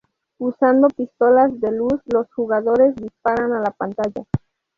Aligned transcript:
Usando 0.39 0.87
pistolas 0.87 1.59
de 1.61 1.71
luz, 1.73 2.01
los 2.11 2.25
jugadores 2.33 2.95
disparan 2.95 3.53
a 3.53 3.61
la 3.61 3.69
pantalla. 3.69 4.25